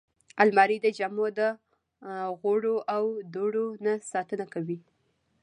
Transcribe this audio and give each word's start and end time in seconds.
الماري 0.41 0.77
د 0.81 0.87
جامو 0.97 1.27
د 1.37 1.39
غوړو 2.39 2.75
او 2.95 3.03
دوړو 3.33 3.67
نه 3.85 3.93
ساتنه 4.11 4.45
کوي 4.53 4.79